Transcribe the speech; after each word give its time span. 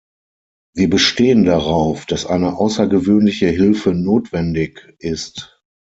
Wir 0.73 0.89
bestehen 0.89 1.45
darauf, 1.45 2.07
dass 2.07 2.25
eine 2.25 2.57
außergewöhnliche 2.57 3.45
Hilfe 3.49 3.93
notwendig 3.93 4.95
ist. 4.97 5.61